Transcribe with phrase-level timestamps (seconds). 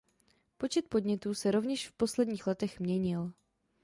[0.57, 3.31] Počet podnětů se rovněž v posledních letech měnil.